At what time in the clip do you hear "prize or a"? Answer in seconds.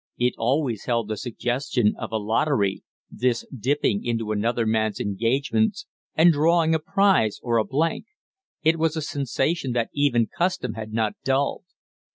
6.79-7.63